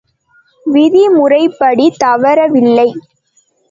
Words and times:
விதி 0.65 1.03
முறைப்படி 1.09 1.87
தவறில்லை. 2.03 2.89